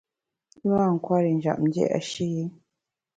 I 0.63 0.65
mâ 0.73 0.83
nkwer 0.93 1.23
i 1.31 1.33
njap 1.37 1.59
dia’shi. 1.73 2.29